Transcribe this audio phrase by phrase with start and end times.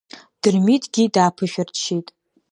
[0.41, 2.07] Дырмитгьы дааԥышәырччеит.